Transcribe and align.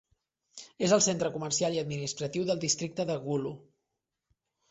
És 0.87 0.93
el 0.95 1.01
centre 1.07 1.29
comercial 1.35 1.75
i 1.77 1.81
administratiu 1.83 2.47
del 2.49 2.63
districte 2.65 3.07
de 3.13 3.19
Gulu. 3.29 3.51